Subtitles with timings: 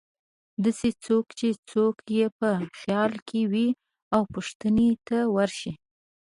[0.63, 3.67] داسې څوک چې څوک یې په خیال کې وې
[4.15, 5.73] او پوښتنې ته ورشي.